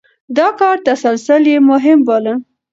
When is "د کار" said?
0.35-0.75